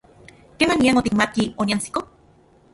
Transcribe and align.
¿Kemanian 0.59 0.97
otikmatki 1.03 1.47
oniajsiko? 1.67 2.07